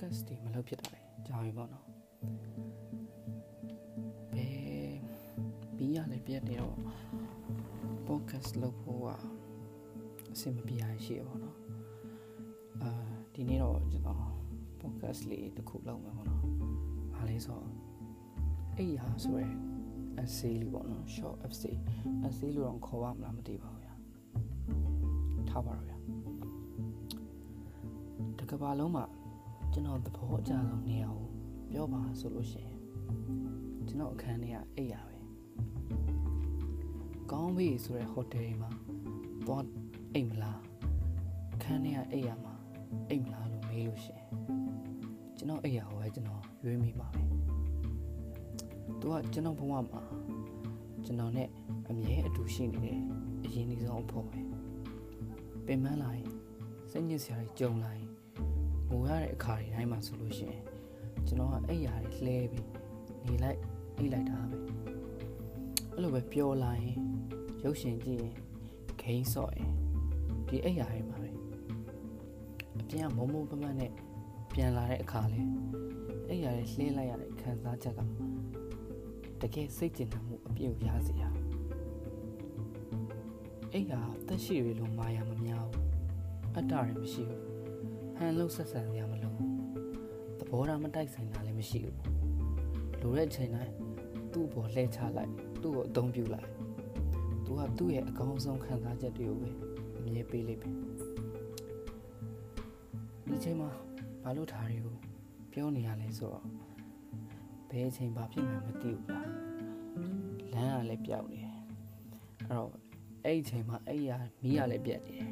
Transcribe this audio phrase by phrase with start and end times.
[0.00, 1.84] ဖြစ်တာလေကြာပြီပေါ့နော်
[4.34, 4.92] ဘယ်
[5.76, 6.76] ဘီးရလည်းပြတ်နေတော့
[8.06, 9.08] podcast လုပ်ဖို့က
[10.32, 11.56] အဆင်မပြေရရှိရပါတော့
[12.82, 12.90] အာ
[13.34, 14.20] ဒီနေ့တော့ကျွန်တော်
[14.80, 16.42] podcast လေးတစ်ခုလုပ်မှာပေါ့နော်။
[17.14, 17.66] ဘာလဲဆိုတော့
[18.78, 19.52] အိယာဆိုရယ်
[20.22, 21.76] essay လေးပေါ့နော် short essay
[22.26, 23.94] essay လို့တော့ခေါ်ရမလားမသိပါဘူးဗျာ။
[25.48, 25.96] ထားပါတော့ဗျာ။
[28.38, 29.04] တကဘာလုံးမှာ
[29.72, 31.28] ကျွန်တော်သဘောအကျဆုံးနေရာကို
[31.72, 32.78] ပြောပါဆိုလို့ရှိရင်
[33.86, 35.16] ကျွန်တော်အခန်းထဲကအိယာပဲ။
[37.30, 38.70] ကောင်းပြီဆိုရယ်ဟိုတယ်မှာ
[39.46, 39.64] သွား
[40.14, 40.60] အိမ်မလား
[41.62, 42.54] ခန်းထဲကအိယာမှာ
[43.10, 44.28] အိမ်မလားလို့မေးလို့ရှိရင်
[45.36, 47.20] ကျွန်တော်အိယာကိုပဲကျွန်တော်ရွေးမိပါပဲ
[49.00, 50.02] သူကကျွန်တော်ဘဝမှာ
[51.04, 51.48] ကျွန်တော်နဲ့
[51.88, 52.98] အမြဲအတူရှိနေတယ်
[53.44, 54.38] အရင်ဒီဆုံးအဖို့ပဲ
[55.66, 56.28] ပင်မလာရင်
[56.90, 58.09] စိတ်ညစ်စရာတွေကြုံလာရင်
[58.90, 60.62] ငိုရတဲ့အခါတွေတိုင်းမှာဆိုလို့ရှိရင်
[61.26, 62.66] ကျွန်တော်ကအိယာတွေလှဲပြီး
[63.26, 63.60] နေလိုက်
[63.96, 64.56] အိတ်လိုက်တာပဲ
[65.92, 66.98] အဲ့လိုပဲပျော်လာရင်
[67.64, 68.34] ရုပ်ရှင်ကြည့်ရင်
[69.00, 69.72] ဂိမ်းဆော့ရင်
[70.48, 71.30] ဒီအိယာတွေမှာပဲ
[72.80, 73.92] အပြင်ကမုံမုံပမတ်နဲ့
[74.54, 75.40] ပြန်လာတဲ့အခါလဲ
[76.28, 78.00] အဲ့ရတဲ့လှဲလိုက်ရတဲ့ခံစားချက်က
[79.40, 81.24] တကယ်စိတ်ကျဉ်းမှုအပြည့်ကိုရစေရ
[83.72, 83.92] အဲ့ရ
[84.28, 85.88] တက်ရှိရလို့မာယာမများဘူး
[86.56, 87.49] အတ္တရမရှိဘူး
[88.22, 89.36] ဟန်လို့ဆက်ဆံရမလို့
[90.38, 91.96] သဘောထားမတိုက်ဆိုင်တာလည်းမရှိဘူး
[93.00, 93.74] လိုတဲ့ချိန်တိုင်း
[94.32, 96.48] သူ့ဘောလှဲချလိုက်သူ့ကိုအသုံးပြုလိုက်
[97.44, 99.50] သူကသူ့ရဲ့အကောင်းဆုံးခံစားချက်တွေကိုပဲ
[99.98, 100.68] အမြဲပေးလိုက်ပဲ
[103.28, 103.70] ဒီချိန်မှာ
[104.22, 104.96] ဘာလို့ထားတွေကို
[105.52, 106.46] ပြောနေရလဲဆိုတော့
[107.70, 109.28] ဘယ်အချိန်ဘာဖြစ်မှန်းမသိဘူးလား
[110.54, 111.56] လမ်းကလည်းပြောက်နေတယ်
[112.48, 112.70] အဲ့တော့
[113.24, 114.10] အဲ့ဒီအချိန်မှာအဲ့ရ
[114.42, 115.30] မီးရလည်းပြတ်နေတယ်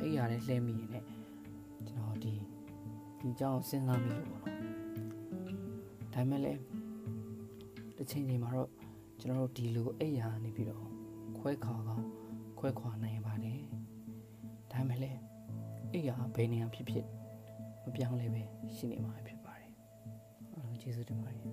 [0.00, 1.06] အဲ့ရလည်းလှဲမိရင်လည်း
[1.88, 2.34] ကျွန်တော်ဒီ
[3.18, 4.64] ဒီအကြောင်းစဉ်းစားမိလို့ပေါ့နော်
[6.12, 6.60] ဒါပေမဲ့လည်း
[7.96, 8.70] တစ်ချိန်ချိန်မှာတော့
[9.20, 10.86] ကျွန်တော်တို့ဒီလိုအဲ့ရနေပြီးတော့
[11.38, 12.06] ခွဲခါကောင်း
[12.58, 13.60] ခွဲခွာနိုင်ပါတယ်
[14.72, 15.20] ဒါပေမဲ့လည်း
[15.92, 17.06] အဲ့ရဘယ်နေရာဖြစ်ဖြစ်
[17.82, 18.42] မပြောင်းလဲပဲ
[18.74, 19.70] ရှိနေမှာဖြစ်ပါတယ်
[20.52, 21.46] အားလုံးကျေးဇူးတင်ပါတယ်